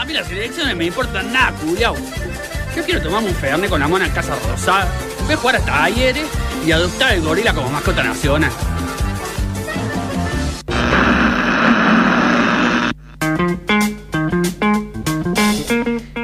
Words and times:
A 0.00 0.04
mí 0.06 0.14
las 0.14 0.30
elecciones 0.30 0.74
me 0.74 0.86
importan 0.86 1.30
nada, 1.30 1.52
culiao. 1.60 1.94
Yo 2.74 2.82
quiero 2.86 3.02
tomarme 3.02 3.28
un 3.28 3.34
fernet 3.34 3.68
con 3.68 3.80
la 3.80 3.86
mona 3.86 4.06
en 4.06 4.12
Casa 4.12 4.34
Rosada, 4.50 4.88
voy 5.26 5.34
a 5.34 5.36
jugar 5.36 5.56
hasta 5.56 5.72
talleres 5.72 6.26
y 6.66 6.72
adoptar 6.72 7.12
el 7.12 7.20
gorila 7.20 7.52
como 7.52 7.68
mascota 7.68 8.02
nacional. 8.02 8.50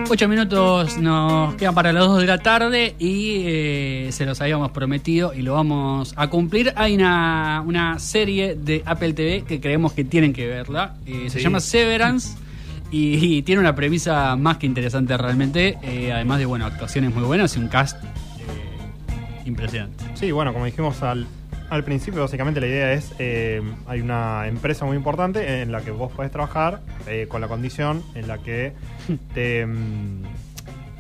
Ocho 0.08 0.26
minutos 0.26 0.96
nos 0.96 1.54
quedan 1.56 1.74
para 1.74 1.92
las 1.92 2.06
dos 2.06 2.18
de 2.18 2.26
la 2.26 2.38
tarde 2.38 2.94
y 2.98 3.42
eh, 3.44 4.08
se 4.10 4.24
los 4.24 4.40
habíamos 4.40 4.70
prometido 4.70 5.34
y 5.34 5.42
lo 5.42 5.52
vamos 5.52 6.14
a 6.16 6.30
cumplir. 6.30 6.72
Hay 6.76 6.94
una, 6.94 7.62
una 7.66 7.98
serie 7.98 8.54
de 8.54 8.82
Apple 8.86 9.12
TV 9.12 9.44
que 9.46 9.60
creemos 9.60 9.92
que 9.92 10.04
tienen 10.04 10.32
que 10.32 10.46
verla. 10.46 10.94
Eh, 11.04 11.28
Se 11.28 11.42
llama 11.42 11.60
Severance 11.60 12.45
y, 12.90 13.36
y 13.38 13.42
tiene 13.42 13.60
una 13.60 13.74
premisa 13.74 14.36
más 14.36 14.58
que 14.58 14.66
interesante 14.66 15.16
realmente. 15.16 15.78
eh, 15.82 16.12
además 16.12 16.38
de, 16.38 16.46
bueno, 16.46 16.66
actuaciones 16.66 17.14
muy 17.14 17.24
buenas 17.24 17.56
y 17.56 17.60
un 17.60 17.68
cast 17.68 18.02
eh, 18.04 18.08
impresionante. 19.44 20.04
Sí, 20.14 20.30
bueno, 20.32 20.52
como 20.52 20.64
dijimos 20.66 21.02
al, 21.02 21.26
al 21.70 21.84
principio, 21.84 22.20
básicamente 22.20 22.60
la 22.60 22.66
idea 22.68 22.92
es, 22.92 23.12
eh, 23.18 23.60
hay 23.86 24.00
una 24.00 24.46
empresa 24.46 24.84
muy 24.84 24.96
importante 24.96 25.62
en 25.62 25.72
la 25.72 25.80
que 25.80 25.90
vos 25.90 26.12
podés 26.12 26.30
trabajar 26.30 26.80
eh, 27.08 27.26
con 27.28 27.40
la 27.40 27.48
condición 27.48 28.02
en 28.14 28.28
la 28.28 28.38
que 28.38 28.72
te, 29.34 29.66
mm, 29.66 30.22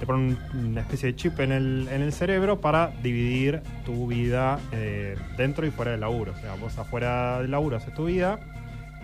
te 0.00 0.06
ponen 0.06 0.36
una 0.54 0.80
especie 0.82 1.10
de 1.12 1.16
chip 1.16 1.38
en 1.40 1.52
el, 1.52 1.88
en 1.90 2.02
el 2.02 2.12
cerebro 2.12 2.60
para 2.60 2.90
dividir 3.02 3.62
tu 3.84 4.06
vida 4.08 4.58
eh, 4.72 5.16
dentro 5.38 5.64
y 5.66 5.70
fuera 5.70 5.92
del 5.92 6.00
laburo. 6.00 6.32
O 6.36 6.40
sea, 6.40 6.54
vos 6.56 6.76
afuera 6.78 7.40
del 7.40 7.50
laburo 7.52 7.76
haces 7.76 7.94
tu 7.94 8.04
vida, 8.06 8.38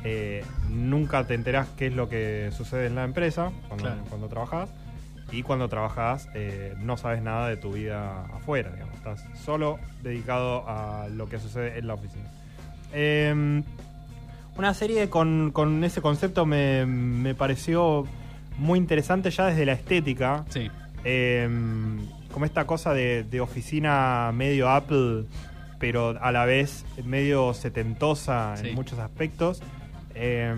eh, 0.05 0.45
nunca 0.69 1.27
te 1.27 1.35
enterás 1.35 1.69
qué 1.77 1.87
es 1.89 1.95
lo 1.95 2.09
que 2.09 2.51
sucede 2.57 2.87
en 2.87 2.95
la 2.95 3.05
empresa 3.05 3.53
cuando, 3.69 3.85
Claro. 3.87 4.03
cuando 4.09 4.29
trabajás. 4.29 4.71
Y 5.31 5.43
cuando 5.45 5.69
trabajas 5.69 6.29
eh, 6.35 6.75
no 6.79 6.99
sabes 6.99 7.23
nada 7.23 7.49
de 7.49 7.57
tu 7.57 7.73
vida 7.73 8.27
afuera, 8.35 8.71
digamos. 8.71 8.95
Estás 8.97 9.25
solo 9.43 9.79
dedicado 10.03 10.69
a 10.69 11.09
lo 11.09 11.27
que 11.29 11.39
sucede 11.39 11.79
en 11.79 11.87
la 11.87 11.95
oficina. 11.95 12.29
Eh, 12.93 13.63
una 14.59 14.75
serie 14.75 15.09
con, 15.09 15.51
con 15.53 15.83
ese 15.85 16.03
concepto 16.03 16.45
me, 16.45 16.85
me 16.85 17.35
pareció 17.35 18.07
muy 18.59 18.79
interesante 18.79 19.31
ya 19.31 19.47
desde 19.47 19.65
la 19.65 19.73
estética. 19.73 20.45
Sí. 20.51 20.71
Eh, 21.05 21.49
como 22.31 22.45
esta 22.45 22.67
cosa 22.67 22.93
de, 22.93 23.25
de 23.25 23.41
oficina 23.41 24.31
medio 24.35 24.69
Apple, 24.69 25.25
pero 25.79 26.17
a 26.21 26.31
la 26.33 26.45
vez 26.45 26.85
medio 27.05 27.55
setentosa 27.55 28.57
Sí. 28.59 28.69
en 28.69 28.75
muchos 28.75 28.99
aspectos. 28.99 29.63
Eh, 30.15 30.55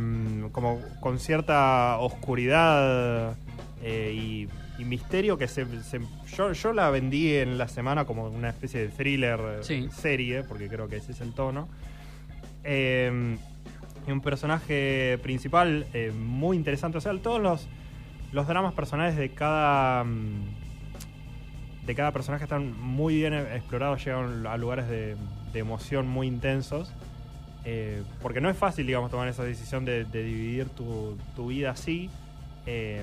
como 0.52 0.80
con 1.00 1.18
cierta 1.18 1.98
oscuridad 1.98 3.36
eh, 3.82 4.12
y, 4.14 4.48
y 4.80 4.84
misterio 4.84 5.38
que 5.38 5.46
se, 5.48 5.64
se- 5.82 6.00
yo, 6.36 6.52
yo 6.52 6.72
la 6.72 6.90
vendí 6.90 7.34
en 7.36 7.56
la 7.58 7.68
semana 7.68 8.04
como 8.04 8.28
una 8.28 8.48
especie 8.48 8.80
de 8.80 8.88
thriller 8.88 9.40
eh, 9.40 9.58
Sí. 9.62 9.88
serie, 9.92 10.42
porque 10.42 10.68
creo 10.68 10.88
que 10.88 10.96
ese 10.96 11.12
es 11.12 11.20
el 11.20 11.32
tono. 11.34 11.68
Eh, 12.64 13.36
y 14.06 14.10
un 14.10 14.20
personaje 14.20 15.18
principal 15.22 15.86
eh, 15.94 16.12
muy 16.12 16.56
interesante. 16.56 16.98
O 16.98 17.00
sea, 17.00 17.12
todos 17.18 17.40
los, 17.40 17.68
los 18.32 18.46
dramas 18.46 18.74
personales 18.74 19.16
de 19.16 19.30
cada 19.30 20.04
mm, 20.04 20.64
de 21.86 21.94
cada 21.94 22.12
personaje 22.12 22.44
están 22.44 22.78
muy 22.80 23.16
bien 23.16 23.34
explorados, 23.34 24.02
llegan 24.04 24.46
a 24.46 24.56
lugares 24.56 24.88
de, 24.88 25.16
de 25.52 25.58
emoción 25.58 26.06
muy 26.08 26.26
intensos. 26.26 26.92
Eh, 27.64 28.02
porque 28.20 28.40
no 28.40 28.50
es 28.50 28.56
fácil, 28.56 28.86
digamos, 28.86 29.10
tomar 29.10 29.26
esa 29.28 29.42
decisión 29.44 29.84
de, 29.84 30.04
de 30.04 30.22
dividir 30.22 30.68
tu, 30.68 31.16
tu 31.34 31.46
vida 31.48 31.70
así, 31.70 32.10
eh, 32.66 33.02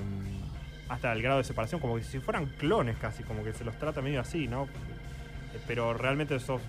hasta 0.87 1.11
el 1.13 1.21
grado 1.21 1.39
de 1.39 1.43
separación, 1.43 1.81
como 1.81 1.95
que 1.95 2.03
si 2.03 2.19
fueran 2.19 2.45
clones 2.57 2.97
casi, 2.97 3.23
como 3.23 3.43
que 3.43 3.53
se 3.53 3.63
los 3.63 3.77
trata 3.79 4.01
medio 4.01 4.19
así, 4.21 4.47
¿no? 4.47 4.65
Eh, 4.65 5.59
Pero 5.67 5.93
realmente 5.93 6.39
sos 6.39 6.61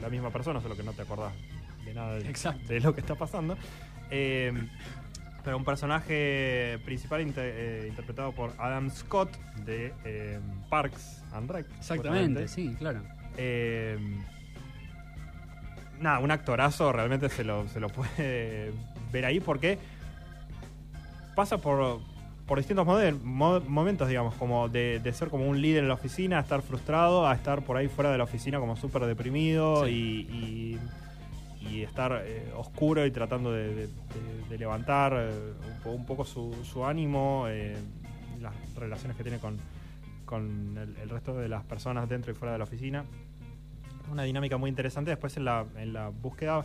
la 0.00 0.08
misma 0.08 0.30
persona, 0.30 0.60
solo 0.60 0.76
que 0.76 0.82
no 0.82 0.92
te 0.92 1.02
acordás 1.02 1.32
de 1.84 1.94
nada 1.94 2.14
de, 2.14 2.28
lo 2.80 2.94
que 2.94 3.00
está 3.00 3.14
pasando. 3.16 3.56
Eh, 4.10 4.52
pero 5.44 5.56
un 5.56 5.64
personaje 5.64 6.78
principal 6.84 7.20
inter- 7.22 7.52
eh, 7.56 7.86
interpretado 7.88 8.30
por 8.32 8.52
Adam 8.58 8.88
Scott 8.90 9.36
de 9.64 9.92
eh, 10.04 10.38
Parks 10.70 11.24
and 11.32 11.50
Rec. 11.50 11.66
Exactamente, 11.78 12.46
justamente. 12.46 12.48
sí, 12.48 12.76
claro. 12.78 13.00
Nada, 16.02 16.18
un 16.18 16.30
actorazo 16.30 16.92
realmente 16.92 17.28
se 17.28 17.44
lo, 17.44 17.66
se 17.68 17.78
lo 17.80 17.88
puede 17.88 18.72
ver 19.12 19.24
ahí 19.24 19.40
porque 19.40 19.78
pasa 21.36 21.58
por, 21.58 22.00
por 22.46 22.58
distintos 22.58 22.86
momentos, 23.24 24.08
digamos, 24.08 24.34
como 24.34 24.68
de, 24.68 25.00
de 25.02 25.12
ser 25.12 25.28
como 25.28 25.46
un 25.48 25.60
líder 25.62 25.82
en 25.84 25.88
la 25.88 25.94
oficina, 25.94 26.38
a 26.38 26.40
estar 26.42 26.60
frustrado, 26.62 27.26
a 27.26 27.34
estar 27.34 27.62
por 27.62 27.76
ahí 27.76 27.88
fuera 27.88 28.10
de 28.10 28.18
la 28.18 28.24
oficina 28.24 28.58
como 28.58 28.76
súper 28.76 29.06
deprimido 29.06 29.86
Sí. 29.86 29.90
y, 30.30 30.36
y- 30.36 30.78
y 31.70 31.82
estar 31.84 32.22
eh, 32.24 32.52
oscuro 32.56 33.06
y 33.06 33.12
tratando 33.12 33.52
de, 33.52 33.68
de- 33.72 33.86
de- 33.86 34.48
de 34.50 34.58
levantar 34.58 35.12
eh, 35.16 35.30
un, 35.76 35.80
po- 35.84 35.90
un 35.92 36.04
poco 36.04 36.24
su, 36.24 36.52
su 36.64 36.84
ánimo, 36.84 37.44
eh, 37.48 37.76
las 38.40 38.52
relaciones 38.74 39.16
que 39.16 39.22
tiene 39.22 39.38
con, 39.38 39.56
con 40.26 40.76
el, 40.76 40.96
el 41.00 41.08
resto 41.08 41.34
de 41.34 41.48
las 41.48 41.62
personas 41.62 42.08
dentro 42.08 42.32
y 42.32 42.34
fuera 42.34 42.52
de 42.52 42.58
la 42.58 42.64
oficina. 42.64 43.04
Una 44.10 44.24
dinámica 44.24 44.56
muy 44.56 44.68
interesante. 44.68 45.10
Después 45.10 45.36
en 45.36 45.44
la, 45.44 45.64
en 45.76 45.92
la 45.92 46.08
búsqueda, 46.08 46.64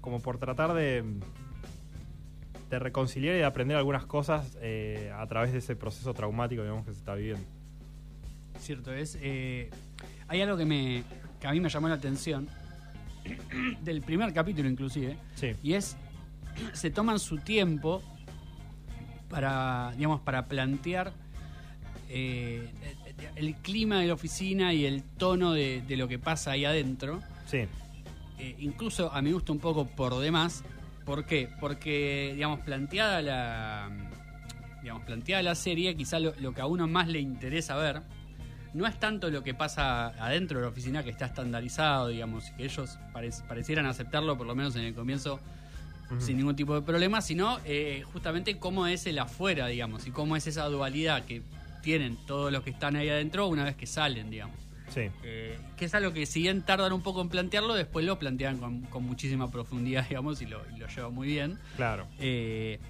como 0.00 0.20
por 0.20 0.38
tratar 0.38 0.74
de, 0.74 1.04
de 2.70 2.78
reconciliar 2.78 3.34
y 3.34 3.38
de 3.38 3.44
aprender 3.44 3.76
algunas 3.76 4.06
cosas 4.06 4.56
eh, 4.60 5.12
a 5.16 5.26
través 5.26 5.52
de 5.52 5.58
ese 5.58 5.76
proceso 5.76 6.12
traumático 6.14 6.62
digamos, 6.62 6.84
que 6.84 6.92
se 6.92 6.98
está 6.98 7.14
viviendo. 7.14 7.44
Cierto 8.58 8.92
es. 8.92 9.18
eh, 9.20 9.70
hay 10.28 10.40
algo 10.40 10.56
que 10.56 10.64
me 10.64 11.04
que 11.40 11.46
a 11.46 11.52
mí 11.52 11.60
me 11.60 11.68
llamó 11.68 11.88
la 11.88 11.94
atención 11.94 12.48
del 13.82 14.00
primer 14.02 14.32
capítulo 14.32 14.68
inclusive 14.68 15.16
Sí, 15.34 15.52
y 15.62 15.74
es 15.74 15.96
se 16.72 16.90
toman 16.90 17.18
su 17.18 17.38
tiempo 17.38 18.02
para 19.28 19.92
digamos 19.96 20.20
para 20.20 20.46
plantear 20.46 21.12
eh, 22.08 22.72
el 23.36 23.54
clima 23.54 24.00
de 24.00 24.08
la 24.08 24.14
oficina 24.14 24.72
y 24.72 24.84
el 24.86 25.02
tono 25.02 25.52
de, 25.52 25.82
de 25.86 25.96
lo 25.96 26.08
que 26.08 26.18
pasa 26.18 26.52
ahí 26.52 26.64
adentro 26.64 27.22
sí, 27.46 27.58
eh, 28.38 28.56
incluso 28.58 29.12
a 29.12 29.22
mi 29.22 29.32
gusto 29.32 29.52
un 29.52 29.58
poco 29.60 29.86
por 29.86 30.18
demás. 30.18 30.64
¿Por 31.04 31.24
qué? 31.24 31.48
Porque, 31.60 32.32
digamos, 32.34 32.60
planteada 32.60 33.22
la, 33.22 33.88
digamos, 34.82 35.04
planteada 35.04 35.42
la 35.42 35.54
serie, 35.54 35.94
quizá 35.94 36.18
lo, 36.18 36.34
lo 36.40 36.52
que 36.52 36.60
a 36.60 36.66
uno 36.66 36.88
más 36.88 37.06
le 37.06 37.20
interesa 37.20 37.76
ver 37.76 38.02
no 38.74 38.86
es 38.86 38.98
tanto 38.98 39.30
lo 39.30 39.42
que 39.44 39.54
pasa 39.54 40.08
adentro 40.22 40.58
de 40.58 40.64
la 40.64 40.70
oficina 40.70 41.02
que 41.04 41.10
está 41.10 41.26
estandarizado, 41.26 42.08
digamos, 42.08 42.50
y 42.50 42.52
que 42.56 42.64
ellos 42.64 42.98
parec- 43.14 43.46
parecieran 43.46 43.86
aceptarlo, 43.86 44.36
por 44.36 44.46
lo 44.46 44.54
menos 44.54 44.74
en 44.76 44.82
el 44.82 44.94
comienzo, 44.94 45.40
sin 46.18 46.36
ningún 46.36 46.54
tipo 46.56 46.74
de 46.74 46.82
problema, 46.82 47.20
sino 47.22 47.58
eh, 47.64 48.02
justamente 48.12 48.58
cómo 48.58 48.86
es 48.86 49.06
el 49.06 49.18
afuera, 49.18 49.66
digamos, 49.68 50.06
y 50.06 50.10
cómo 50.10 50.36
es 50.36 50.46
esa 50.46 50.64
dualidad 50.66 51.24
que 51.24 51.42
tienen 51.86 52.16
todos 52.26 52.50
los 52.50 52.64
que 52.64 52.70
están 52.70 52.96
ahí 52.96 53.08
adentro 53.08 53.46
una 53.46 53.62
vez 53.62 53.76
que 53.76 53.86
salen, 53.86 54.28
digamos. 54.28 54.56
sí, 54.92 55.02
Eh, 55.22 55.56
que 55.76 55.84
es 55.84 55.94
algo 55.94 56.12
que 56.12 56.26
si 56.26 56.42
bien 56.42 56.62
tardan 56.62 56.92
un 56.92 57.00
poco 57.00 57.20
en 57.22 57.28
plantearlo, 57.28 57.74
después 57.74 58.04
lo 58.04 58.18
plantean 58.18 58.58
con, 58.58 58.80
con 58.86 59.04
muchísima 59.04 59.52
profundidad, 59.52 60.04
digamos, 60.08 60.42
y 60.42 60.46
lo, 60.46 60.62
y 60.74 60.80
lo 60.80 60.88
llevan 60.88 61.14
muy 61.14 61.28
bien. 61.28 61.60
claro. 61.76 62.08
Eh, 62.18 62.80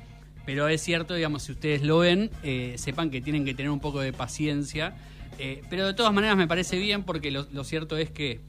pero 0.47 0.67
es 0.69 0.81
cierto, 0.81 1.13
digamos, 1.13 1.43
si 1.43 1.53
ustedes 1.53 1.83
lo 1.83 1.99
ven, 1.99 2.31
eh, 2.43 2.77
sepan 2.79 3.11
que 3.11 3.21
tienen 3.21 3.45
que 3.45 3.53
tener 3.53 3.71
un 3.71 3.81
poco 3.81 4.01
de 4.01 4.15
paciencia. 4.15 4.97
Eh, 5.39 5.61
pero 5.69 5.87
de 5.87 5.93
todas 5.93 6.15
maneras 6.15 6.39
me 6.39 6.47
parece 6.47 6.79
bien 6.79 7.03
porque 7.03 7.31
lo, 7.31 7.47
lo 7.53 7.65
cierto 7.65 7.99
es 7.99 8.11
que, 8.11 8.41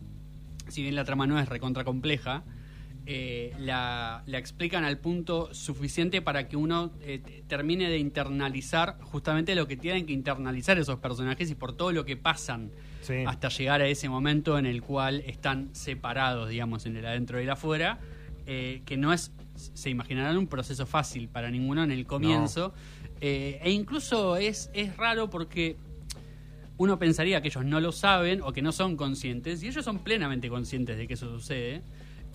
si 0.69 0.81
bien 0.81 0.96
la 0.96 1.03
trama 1.03 1.28
no 1.28 1.38
es 1.40 1.50
recontra 1.50 1.84
compleja, 1.84 2.44
eh, 3.09 3.53
la, 3.57 4.22
la 4.25 4.38
explican 4.38 4.84
al 4.84 4.97
punto 5.00 5.53
suficiente 5.53 6.22
para 6.22 6.50
que 6.50 6.57
uno 6.57 6.92
eh, 7.01 7.44
termine 7.48 7.89
de 7.89 7.98
internalizar 8.00 8.98
justamente 9.01 9.56
lo 9.56 9.65
que 9.65 9.77
tienen 9.77 10.06
que 10.06 10.12
internalizar 10.12 10.77
esos 10.77 11.00
personajes 11.00 11.50
y 11.50 11.56
por 11.56 11.71
todo 11.71 11.92
lo 11.94 12.04
que 12.06 12.18
pasan 12.18 12.69
Sí. 13.01 13.24
hasta 13.25 13.48
llegar 13.48 13.80
a 13.81 13.88
ese 13.88 14.09
momento 14.09 14.57
en 14.57 14.65
el 14.65 14.81
cual 14.81 15.24
están 15.25 15.74
separados, 15.74 16.50
digamos, 16.50 16.86
en 16.86 16.98
el 16.98 17.06
adentro 17.06 17.39
y 17.39 17.44
el 17.44 17.50
afuera, 17.50 18.00
eh, 18.45 18.81
que 18.86 18.98
no 18.98 19.13
es, 19.13 19.31
se 19.56 19.89
imaginarán, 19.89 20.38
un 20.38 20.48
proceso 20.48 20.86
fácil 20.86 21.30
para 21.30 21.50
ninguno 21.50 21.83
en 21.86 21.92
el 21.92 22.06
comienzo. 22.06 22.74
Eh, 23.21 23.59
e 23.63 23.71
incluso 23.71 24.36
es, 24.36 24.69
es 24.74 24.98
raro 24.98 25.30
porque 25.30 25.77
uno 26.77 27.00
pensaría 27.00 27.42
que 27.42 27.48
ellos 27.48 27.63
no 27.63 27.80
lo 27.80 27.94
saben 27.94 28.42
o 28.42 28.51
que 28.51 28.62
no 28.62 28.74
son 28.74 28.98
conscientes, 28.98 29.63
y 29.63 29.68
ellos 29.69 29.86
son 29.86 30.00
plenamente 30.00 30.50
conscientes 30.50 30.98
de 30.98 31.07
que 31.07 31.13
eso 31.13 31.30
sucede. 31.30 31.83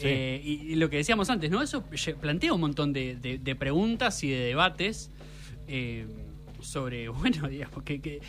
Sí. 0.03 0.09
Eh, 0.09 0.41
y, 0.45 0.53
y 0.73 0.75
lo 0.77 0.91
que 0.91 0.97
decíamos 0.99 1.31
antes, 1.31 1.51
¿no? 1.51 1.63
Eso 1.63 1.85
plantea 2.21 2.53
un 2.53 2.61
montón 2.61 2.93
de, 2.93 3.17
de- 3.17 3.39
de 3.39 3.57
preguntas 3.57 4.23
y 4.25 4.31
de 4.31 4.41
debates 4.41 5.11
eh, 5.69 6.07
sobre, 6.61 7.09
bueno, 7.09 7.49
digamos, 7.49 7.83
que, 7.85 8.01
que- 8.01 8.21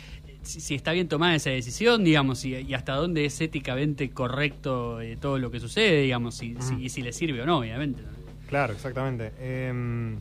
si, 0.42 0.60
si 0.60 0.74
está 0.74 0.92
bien 0.92 1.08
tomada 1.08 1.34
esa 1.34 1.50
decisión, 1.50 2.04
digamos, 2.04 2.44
y, 2.44 2.54
y 2.54 2.74
hasta 2.74 2.94
dónde 2.94 3.24
es 3.24 3.40
éticamente 3.40 4.10
correcto 4.10 5.00
eh, 5.00 5.16
todo 5.18 5.38
lo 5.38 5.50
que 5.50 5.58
sucede, 5.60 6.02
digamos, 6.02 6.42
y, 6.42 6.54
si, 6.60 6.74
y 6.82 6.88
si 6.90 7.00
le 7.02 7.12
sirve 7.14 7.40
o 7.42 7.46
no, 7.46 7.58
obviamente. 7.58 8.02
Claro, 8.48 8.72
exactamente. 8.72 9.32
Eh, 9.38 10.16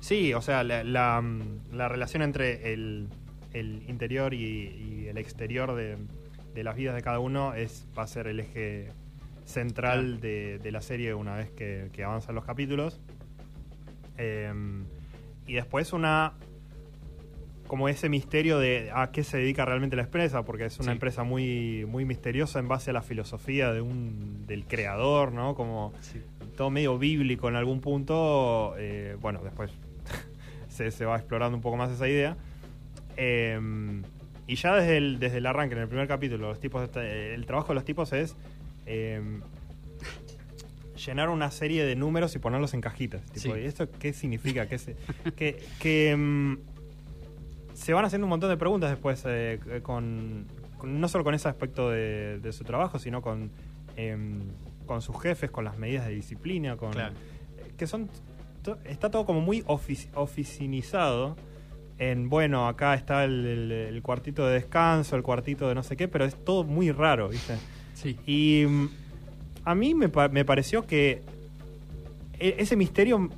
Sí, 0.00 0.32
o 0.32 0.40
sea, 0.40 0.62
la, 0.62 0.84
la, 0.84 1.20
la 1.72 1.88
relación 1.88 2.22
entre 2.22 2.72
el, 2.72 3.08
el 3.52 3.82
interior 3.88 4.32
y, 4.32 4.44
y 4.44 5.06
el 5.08 5.18
exterior 5.18 5.74
de, 5.74 5.96
de 6.54 6.62
las 6.62 6.76
vidas 6.76 6.94
de 6.94 7.02
cada 7.02 7.18
uno 7.18 7.52
es 7.54 7.84
va 7.98 8.04
a 8.04 8.06
ser 8.06 8.28
el 8.28 8.38
eje 8.38 8.90
central 9.48 10.20
de, 10.20 10.58
de 10.58 10.72
la 10.72 10.80
serie 10.82 11.14
una 11.14 11.34
vez 11.36 11.50
que, 11.50 11.88
que 11.92 12.04
avanzan 12.04 12.34
los 12.34 12.44
capítulos. 12.44 13.00
Eh, 14.18 14.52
y 15.46 15.54
después 15.54 15.92
una 15.92 16.34
como 17.66 17.88
ese 17.90 18.08
misterio 18.08 18.58
de 18.58 18.90
a 18.94 19.10
qué 19.10 19.22
se 19.22 19.36
dedica 19.36 19.64
realmente 19.66 19.94
la 19.94 20.02
empresa, 20.04 20.42
porque 20.42 20.64
es 20.64 20.78
una 20.78 20.86
Sí. 20.86 20.92
empresa 20.92 21.22
muy, 21.22 21.84
muy 21.86 22.06
misteriosa 22.06 22.58
en 22.60 22.66
base 22.68 22.90
a 22.90 22.92
la 22.94 23.02
filosofía 23.02 23.72
de 23.74 23.82
un, 23.82 24.46
del 24.46 24.64
creador, 24.64 25.32
¿no? 25.32 25.54
Como 25.54 25.92
todo 26.56 26.70
medio 26.70 26.98
bíblico 26.98 27.48
en 27.48 27.56
algún 27.56 27.80
punto. 27.82 28.74
eh, 28.78 29.16
bueno, 29.20 29.40
después 29.44 29.70
se, 30.68 30.90
se 30.90 31.04
va 31.04 31.16
explorando 31.16 31.56
un 31.56 31.62
poco 31.62 31.76
más 31.76 31.90
esa 31.90 32.08
idea. 32.08 32.36
Eh, 33.18 33.60
y 34.46 34.54
ya 34.54 34.74
desde 34.76 34.96
el, 34.96 35.18
desde 35.18 35.36
el 35.38 35.46
arranque, 35.46 35.74
en 35.74 35.82
el 35.82 35.88
primer 35.88 36.08
capítulo, 36.08 36.48
los 36.48 36.60
tipos 36.60 36.88
el 36.96 37.44
trabajo 37.44 37.68
de 37.68 37.74
los 37.74 37.84
tipos 37.84 38.14
es 38.14 38.34
eh, 38.88 39.20
llenar 41.06 41.28
una 41.28 41.50
serie 41.50 41.84
de 41.84 41.94
números 41.96 42.34
y 42.34 42.38
ponerlos 42.38 42.74
en 42.74 42.80
cajitas. 42.80 43.22
Tipo, 43.26 43.54
Sí. 43.54 43.60
¿y 43.60 43.64
¿Esto 43.66 43.88
qué 43.98 44.12
significa? 44.12 44.66
¿Qué 44.68 44.78
se- 44.78 44.96
que 45.36 45.62
que, 45.78 46.16
mm, 46.16 46.56
se 47.74 47.92
van 47.92 48.04
haciendo 48.04 48.26
un 48.26 48.30
montón 48.30 48.50
de 48.50 48.56
preguntas 48.56 48.90
después, 48.90 49.22
eh, 49.26 49.60
con, 49.82 50.46
con- 50.76 51.00
no 51.00 51.08
solo 51.08 51.22
con 51.24 51.34
ese 51.34 51.48
aspecto 51.48 51.90
de, 51.90 52.40
de 52.40 52.52
su 52.52 52.64
trabajo, 52.64 52.98
sino 52.98 53.22
con, 53.22 53.50
em, 53.96 54.40
con 54.86 55.00
sus 55.02 55.20
jefes, 55.22 55.50
con 55.50 55.64
las 55.64 55.78
medidas 55.78 56.06
de 56.06 56.14
disciplina, 56.14 56.76
con 56.76 56.90
Claro. 56.92 57.14
eh, 57.58 57.72
que 57.76 57.86
son 57.86 58.08
to- 58.64 58.78
está 58.84 59.10
todo 59.10 59.24
como 59.24 59.40
muy 59.40 59.62
ofici- 59.62 60.08
oficinizado 60.14 61.36
en 62.00 62.28
bueno 62.28 62.66
acá 62.68 62.94
está 62.94 63.24
el, 63.24 63.44
el- 63.46 63.72
el 63.72 64.02
cuartito 64.02 64.46
de 64.46 64.54
descanso 64.54 65.16
el 65.16 65.22
cuartito 65.24 65.68
de 65.68 65.74
no 65.74 65.82
sé 65.82 65.96
qué 65.96 66.06
pero 66.06 66.24
es 66.24 66.44
todo 66.44 66.62
muy 66.62 66.92
raro 66.92 67.28
viste 67.28 67.54
Sí. 68.00 68.16
y 68.26 68.64
mm, 68.66 68.88
a 69.64 69.74
mí 69.74 69.94
me, 69.94 70.08
me 70.30 70.44
pareció 70.44 70.86
que 70.86 71.22
e- 72.38 72.54
ese 72.58 72.76
misterio 72.76 73.28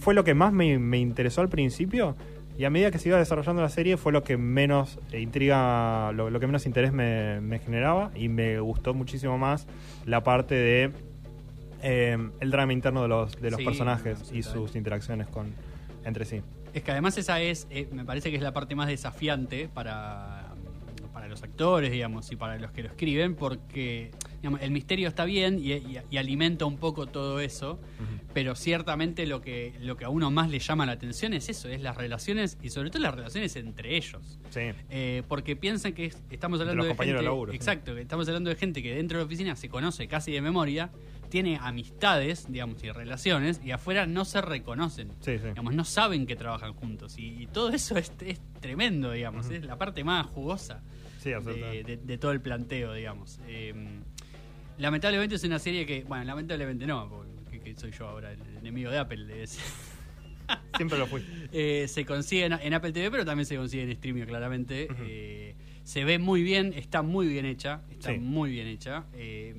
fue 0.00 0.14
lo 0.14 0.24
que 0.24 0.34
más 0.34 0.52
me, 0.52 0.78
me 0.78 0.98
interesó 0.98 1.40
al 1.42 1.48
principio 1.48 2.16
y 2.58 2.64
a 2.64 2.70
medida 2.70 2.90
que 2.90 2.98
se 2.98 3.08
iba 3.10 3.18
desarrollando 3.18 3.62
la 3.62 3.68
serie 3.68 3.96
fue 3.96 4.12
lo 4.12 4.22
que 4.24 4.36
menos 4.36 4.98
eh, 5.12 5.20
intriga, 5.20 6.10
lo, 6.12 6.30
lo 6.30 6.40
que 6.40 6.46
menos 6.46 6.64
interés 6.66 6.92
me, 6.92 7.40
me 7.40 7.58
generaba 7.58 8.10
y 8.14 8.28
me 8.28 8.58
gustó 8.60 8.94
muchísimo 8.94 9.36
más 9.38 9.66
la 10.06 10.22
parte 10.24 10.54
de 10.54 10.90
eh, 11.82 12.16
el 12.40 12.50
drama 12.50 12.72
interno 12.72 13.02
de 13.02 13.08
los, 13.08 13.40
de 13.40 13.50
los 13.50 13.58
Sí, 13.58 13.64
personajes 13.64 14.30
y 14.32 14.42
sus 14.42 14.74
interacciones 14.74 15.28
con 15.28 15.46
entre 16.04 16.24
sí. 16.24 16.40
Es 16.74 16.82
que 16.82 16.90
además 16.90 17.16
esa 17.18 17.40
es, 17.40 17.66
eh, 17.70 17.86
me 17.92 18.04
parece 18.04 18.30
que 18.30 18.36
es 18.36 18.42
la 18.42 18.52
parte 18.52 18.74
más 18.74 18.88
desafiante 18.88 19.68
para, 19.72 20.51
para 21.22 21.30
los 21.30 21.44
actores, 21.44 21.92
digamos, 21.92 22.32
y 22.32 22.36
para 22.36 22.58
los 22.58 22.72
que 22.72 22.82
lo 22.82 22.88
escriben, 22.88 23.36
porque 23.36 24.10
digamos, 24.42 24.60
el 24.60 24.72
misterio 24.72 25.08
está 25.08 25.24
bien 25.24 25.58
y, 25.58 25.72
y- 25.72 25.98
y 26.10 26.16
alimenta 26.18 26.64
un 26.66 26.76
poco 26.76 27.06
todo 27.06 27.38
eso, 27.40 27.78
pero 28.34 28.54
ciertamente 28.56 29.24
lo 29.26 29.40
que, 29.40 29.72
lo 29.80 29.96
que 29.96 30.04
a 30.04 30.08
uno 30.08 30.30
más 30.32 30.50
le 30.50 30.58
llama 30.58 30.84
la 30.84 30.92
atención 30.92 31.32
es 31.32 31.48
eso, 31.48 31.68
es 31.68 31.80
las 31.80 31.96
relaciones 31.96 32.58
y 32.62 32.70
sobre 32.70 32.90
todo 32.90 33.02
las 33.02 33.14
relaciones 33.14 33.54
entre 33.56 33.96
ellos. 33.96 34.38
Sí. 34.50 34.60
Eh, 34.90 35.22
porque 35.28 35.54
piensan 35.54 35.92
que 35.92 36.06
es- 36.06 36.18
estamos 36.30 36.58
hablando 36.60 36.78
los 36.78 36.86
de 36.86 36.90
compañeros 36.90 37.18
gente, 37.20 37.24
de 37.24 37.30
laburo, 37.30 37.52
exacto, 37.52 37.94
que 37.94 38.00
estamos 38.02 38.26
hablando 38.26 38.50
de 38.50 38.56
gente 38.56 38.82
que 38.82 38.94
dentro 38.94 39.18
de 39.18 39.24
la 39.24 39.26
oficina 39.26 39.54
se 39.54 39.68
conoce 39.68 40.08
casi 40.08 40.32
de 40.32 40.40
memoria, 40.40 40.90
tiene 41.28 41.58
amistades, 41.62 42.46
digamos, 42.50 42.82
y 42.84 42.90
relaciones, 42.90 43.60
y 43.64 43.70
afuera 43.70 44.06
no 44.06 44.24
se 44.24 44.40
reconocen. 44.42 45.08
Sí, 45.20 45.38
sí. 45.38 45.46
Digamos, 45.48 45.72
no 45.74 45.84
saben 45.84 46.26
que 46.26 46.36
trabajan 46.36 46.72
juntos. 46.74 47.16
Y, 47.16 47.42
y 47.42 47.46
todo 47.46 47.70
eso 47.70 47.96
es, 47.96 48.12
es 48.20 48.40
tremendo, 48.60 49.12
digamos. 49.12 49.48
Es 49.50 49.64
la 49.64 49.78
parte 49.78 50.04
más 50.04 50.26
jugosa 50.26 50.82
de, 51.54 51.84
de- 51.84 51.96
de 51.96 52.18
todo 52.18 52.32
el 52.32 52.40
planteo, 52.42 52.92
digamos. 52.92 53.38
Eh, 53.46 53.72
lamentablemente 54.78 55.34
es 55.36 55.44
una 55.44 55.58
serie 55.58 55.86
que, 55.86 56.04
bueno, 56.04 56.24
lamentablemente 56.24 56.86
no, 56.86 57.08
porque 57.08 57.60
que 57.60 57.74
soy 57.78 57.90
yo 57.92 58.08
ahora, 58.08 58.32
el 58.32 58.38
enemigo 58.60 58.90
de 58.90 58.98
Apple. 58.98 59.42
es- 59.42 59.58
Siempre 60.76 60.98
lo 60.98 61.06
fui. 61.06 61.22
eh, 61.52 61.86
se 61.88 62.04
consigue 62.04 62.44
en, 62.46 62.52
en 62.54 62.74
Apple 62.74 62.92
TV, 62.92 63.10
pero 63.10 63.24
también 63.24 63.46
se 63.46 63.56
consigue 63.56 63.84
en 63.84 63.90
streaming, 63.90 64.24
claramente. 64.24 64.88
Eh, 65.06 65.54
se 65.84 66.04
ve 66.04 66.18
muy 66.18 66.42
bien, 66.42 66.72
está 66.74 67.02
muy 67.02 67.26
bien 67.28 67.46
hecha, 67.46 67.82
está 67.90 68.12
Sí. 68.12 68.18
muy 68.18 68.50
bien 68.50 68.66
hecha. 68.66 69.04
eh, 69.14 69.54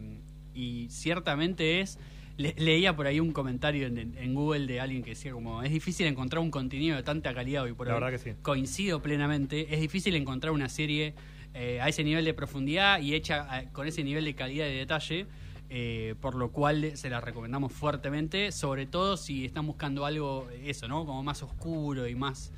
y 0.54 0.88
ciertamente 0.90 1.80
es... 1.82 1.98
le- 2.38 2.54
leía 2.58 2.96
por 2.96 3.08
ahí 3.08 3.20
un 3.20 3.32
comentario 3.32 3.88
en, 3.88 3.98
en- 3.98 4.18
en 4.18 4.34
Google 4.36 4.68
de 4.68 4.80
alguien 4.80 5.04
que 5.04 5.12
decía 5.12 5.32
como 5.32 5.64
es 5.64 5.72
difícil 5.72 6.06
encontrar 6.08 6.42
un 6.42 6.52
contenido 6.52 6.96
de 6.96 7.04
tanta 7.04 7.34
calidad 7.34 7.64
hoy 7.64 7.74
por 7.74 7.88
La 7.88 7.96
hoy. 7.96 8.02
verdad 8.02 8.18
que 8.18 8.32
sí. 8.32 8.38
Coincido 8.42 9.02
plenamente, 9.02 9.74
es 9.74 9.80
difícil 9.82 10.16
encontrar 10.16 10.52
una 10.54 10.70
serie 10.70 11.14
eh, 11.54 11.80
a 11.82 11.88
ese 11.88 12.04
nivel 12.04 12.26
de 12.26 12.34
profundidad 12.34 13.00
y 13.00 13.14
hecha 13.14 13.62
eh, 13.62 13.70
con 13.72 13.88
ese 13.88 14.04
nivel 14.04 14.26
de 14.26 14.36
calidad 14.36 14.68
y 14.68 14.76
detalle. 14.76 15.28
eh, 15.76 16.14
por 16.22 16.36
lo 16.36 16.52
cual 16.52 16.96
se 16.98 17.10
la 17.10 17.20
recomendamos 17.20 17.72
fuertemente, 17.72 18.52
sobre 18.52 18.86
todo 18.86 19.18
si 19.18 19.44
están 19.46 19.66
buscando 19.66 20.06
algo, 20.06 20.48
eso, 20.64 20.88
¿no? 20.88 21.04
Como 21.06 21.24
más 21.24 21.42
oscuro 21.42 22.08
y 22.08 22.14
más 22.14 22.52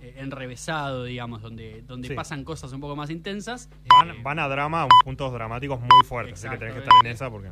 eh, 0.00 0.14
enrevesado, 0.18 1.04
digamos, 1.04 1.42
donde, 1.42 1.82
donde 1.82 2.08
Sí. 2.08 2.14
pasan 2.14 2.42
cosas 2.44 2.72
un 2.72 2.80
poco 2.80 2.96
más 2.96 3.08
intensas. 3.10 3.68
Van, 3.88 4.10
Eh, 4.10 4.20
van 4.22 4.38
a 4.40 4.48
drama 4.48 4.82
a 4.82 4.88
puntos 5.04 5.32
dramáticos 5.32 5.78
muy 5.80 6.04
fuertes, 6.04 6.40
así 6.44 6.48
que 6.48 6.58
tenés 6.58 6.74
que 6.74 6.80
estar 6.80 6.94
en 7.04 7.10
esa 7.12 7.30
porque 7.30 7.50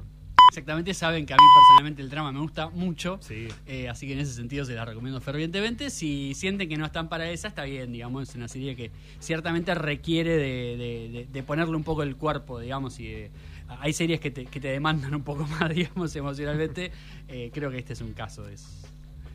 Exactamente, 0.54 0.94
saben 0.94 1.26
que 1.26 1.32
a 1.32 1.36
mí 1.36 1.42
personalmente 1.56 2.00
el 2.00 2.08
drama 2.08 2.30
me 2.30 2.38
gusta 2.38 2.68
mucho. 2.68 3.18
sí. 3.20 3.48
Eh, 3.66 3.88
así 3.88 4.06
que 4.06 4.12
en 4.12 4.20
ese 4.20 4.32
sentido 4.34 4.64
se 4.64 4.74
la 4.74 4.84
recomiendo 4.84 5.20
fervientemente. 5.20 5.90
Si 5.90 6.32
sienten 6.34 6.68
que 6.68 6.76
no 6.76 6.86
están 6.86 7.08
para 7.08 7.28
esa, 7.28 7.48
está 7.48 7.64
bien, 7.64 7.90
digamos, 7.92 8.28
es 8.28 8.36
una 8.36 8.46
serie 8.46 8.76
que 8.76 8.92
ciertamente 9.18 9.74
requiere 9.74 10.36
de, 10.36 10.76
de- 10.76 11.08
de- 11.12 11.26
de 11.32 11.42
ponerle 11.42 11.74
un 11.74 11.82
poco 11.82 12.04
el 12.04 12.14
cuerpo, 12.14 12.60
digamos, 12.60 13.00
y 13.00 13.08
de- 13.08 13.30
hay 13.80 13.92
series 13.92 14.20
que 14.20 14.30
te, 14.30 14.46
que 14.46 14.60
te 14.60 14.68
demandan 14.68 15.12
un 15.16 15.24
poco 15.24 15.44
más, 15.60 15.74
digamos, 15.74 16.14
emocionalmente. 16.14 16.92
Eh, 17.26 17.50
creo 17.52 17.72
que 17.72 17.78
este 17.78 17.94
es 17.94 18.00
un 18.00 18.12
caso 18.12 18.48
es, 18.48 18.64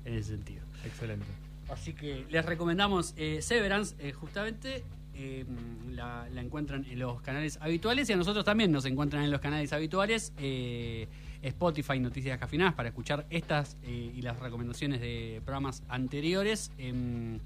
en 0.06 0.13
ese 0.13 0.30
sentido. 0.38 0.62
Excelente. 0.86 1.25
Así 1.69 1.92
que 1.92 2.25
les 2.30 2.45
recomendamos 2.45 3.13
eh, 3.18 3.42
Severance, 3.42 3.94
eh, 4.00 4.13
justamente. 4.13 4.86
Eh, 5.19 5.45
la, 5.92 6.27
la 6.33 6.42
encuentran 6.42 6.86
en 6.86 6.98
los 6.98 7.21
canales 7.21 7.60
habituales 7.62 8.10
y 8.10 8.13
a 8.13 8.16
nosotros 8.16 8.45
también 8.45 8.71
nos 8.71 8.86
encuentran 8.86 9.24
en 9.24 9.31
los 9.31 9.42
canales 9.42 9.74
habituales. 9.74 10.33
eh, 10.38 11.07
Spotify, 11.42 12.00
Noticias 12.00 12.38
Cafinadas, 12.38 12.74
para 12.74 12.89
escuchar 12.89 13.25
estas 13.30 13.77
eh, 13.83 14.12
y 14.16 14.21
las 14.21 14.39
recomendaciones 14.39 15.00
de 15.00 15.42
programas 15.45 15.83
anteriores. 15.88 16.71
En, 16.77 17.42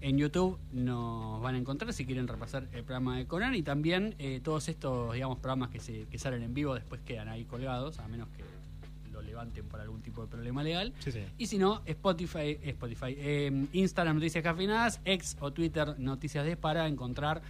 en 0.00 0.16
YouTube 0.16 0.58
nos 0.72 1.42
van 1.42 1.56
a 1.56 1.58
encontrar 1.58 1.92
si 1.92 2.06
quieren 2.06 2.28
repasar 2.28 2.68
el 2.72 2.84
programa 2.84 3.18
de 3.18 3.26
Conan 3.26 3.54
y 3.54 3.62
también 3.62 4.14
eh, 4.18 4.40
todos 4.42 4.68
estos 4.68 5.12
digamos 5.12 5.38
programas 5.38 5.70
que, 5.70 5.80
se, 5.80 6.06
que 6.06 6.18
salen 6.18 6.42
en 6.42 6.54
vivo 6.54 6.74
después 6.74 7.00
quedan 7.02 7.28
ahí 7.28 7.44
colgados, 7.44 7.98
a 7.98 8.08
menos 8.08 8.28
que 8.28 8.44
levanten 9.38 9.68
por 9.68 9.80
algún 9.80 10.02
tipo 10.02 10.22
de 10.22 10.28
problema 10.28 10.62
legal. 10.62 10.92
Sí, 10.98 11.12
sí. 11.12 11.20
Y 11.38 11.46
si 11.46 11.58
no, 11.58 11.82
Spotify, 11.86 12.58
Spotify 12.62 13.14
eh, 13.16 13.66
Instagram 13.72 14.16
Noticias 14.16 14.42
Cafinadas, 14.42 15.00
X 15.04 15.36
o 15.40 15.52
Twitter 15.52 15.94
Noticias 15.98 16.44
de 16.44 16.56
para 16.56 16.88
encontrar 16.88 17.40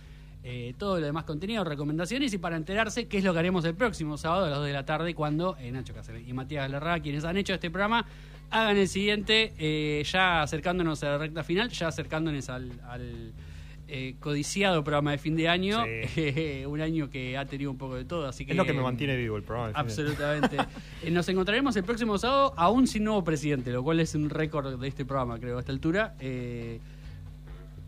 eh, 0.45 0.75
todo 0.79 1.01
lo 1.01 1.07
demás 1.07 1.25
contenido, 1.25 1.65
recomendaciones 1.65 2.33
y 2.33 2.39
para 2.39 2.57
enterarse 2.57 3.09
qué 3.09 3.19
es 3.19 3.25
lo 3.25 3.33
que 3.33 3.39
haremos 3.39 3.65
el 3.65 3.75
próximo 3.75 4.17
sábado 4.17 4.47
a 4.47 4.51
las 4.51 4.59
2 4.59 4.67
de 4.67 4.73
la 4.73 4.85
tarde 4.85 5.15
cuando 5.15 5.57
eh, 5.59 5.73
Nacho 5.73 5.95
Cáceres 5.95 6.29
y 6.29 6.33
Matías 6.33 6.65
Galerra, 6.65 7.01
quienes 7.01 7.25
han 7.25 7.37
hecho 7.37 7.55
este 7.55 7.71
programa, 7.71 8.07
hagan 8.51 8.77
el 8.77 8.89
siguiente, 8.89 9.55
eh, 9.59 10.05
ya 10.05 10.43
acercándonos 10.43 11.03
a 11.03 11.07
la 11.11 11.19
recta 11.19 11.43
final, 11.43 11.71
ya 11.71 11.89
acercándonos 11.89 12.49
al, 12.51 12.71
al, 12.89 13.33
eh, 13.89 14.17
codiciado 14.21 14.85
programa 14.85 15.13
de 15.13 15.19
fin 15.19 15.35
de 15.35 15.49
año, 15.49 15.83
Sí. 16.15 16.65
un 16.67 16.81
año 16.81 17.09
que 17.11 17.37
ha 17.39 17.45
tenido 17.47 17.71
un 17.71 17.79
poco 17.79 17.97
de 17.97 18.05
todo, 18.05 18.27
así 18.27 18.45
que... 18.45 18.53
Es 18.53 18.57
lo 18.57 18.65
que 18.67 18.73
me 18.75 18.83
mantiene 18.83 19.17
vivo 19.17 19.37
el 19.37 19.43
programa. 19.43 19.69
de 19.69 19.75
fin 19.75 19.85
de- 19.87 19.91
Absolutamente. 20.13 20.57
Eh, 21.03 21.11
Nos 21.11 21.29
encontraremos 21.29 21.75
el 21.77 21.85
próximo 21.85 22.19
sábado, 22.19 22.53
aún 22.57 22.87
sin 22.87 23.05
nuevo 23.05 23.25
presidente, 23.25 23.71
lo 23.71 23.83
cual 23.83 24.01
es 24.01 24.15
un 24.15 24.29
récord 24.31 24.79
de 24.79 24.89
este 24.89 25.05
programa, 25.05 25.39
creo, 25.39 25.57
a 25.57 25.61
esta 25.61 25.73
altura. 25.73 26.15
Eh, 26.21 26.81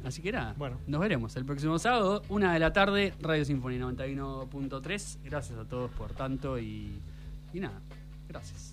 así 0.04 0.22
que 0.22 0.32
nada, 0.32 0.54
Bueno. 0.56 0.78
nos 0.86 1.00
veremos 1.00 1.36
el 1.36 1.44
próximo 1.44 1.78
sábado, 1.78 2.22
una 2.30 2.54
de 2.54 2.58
la 2.60 2.72
tarde, 2.72 3.12
Radio 3.20 3.44
Sinfonía 3.44 3.80
91.3. 3.80 5.18
Gracias 5.24 5.58
a 5.58 5.64
todos 5.64 5.90
por 5.90 6.12
tanto 6.12 6.58
y, 6.58 6.98
y 7.52 7.60
nada, 7.60 7.78
gracias. 8.28 8.68